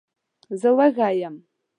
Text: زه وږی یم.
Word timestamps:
زه 0.59 0.69
وږی 0.77 1.13
یم. 1.21 1.35